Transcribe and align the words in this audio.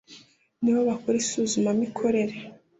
Ni 0.61 0.71
bo 0.75 0.81
bakora 0.89 1.15
isuzumamikorere 1.23 2.35